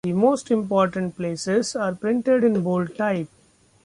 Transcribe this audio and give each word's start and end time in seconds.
The 0.03 0.13
most 0.13 0.49
important 0.49 1.15
places 1.15 1.75
are 1.75 1.93
printed 1.93 2.43
in 2.43 2.63
bold 2.63 2.95
type. 2.95 3.27